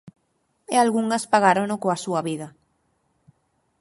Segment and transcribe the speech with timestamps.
[0.73, 2.47] E algunhas pagárono coa súa vida.